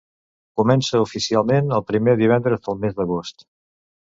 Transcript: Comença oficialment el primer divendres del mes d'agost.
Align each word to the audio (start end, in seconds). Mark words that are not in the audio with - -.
Comença 0.61 1.01
oficialment 1.03 1.69
el 1.81 1.85
primer 1.91 2.15
divendres 2.25 2.67
del 2.69 2.81
mes 2.87 2.99
d'agost. 2.99 3.47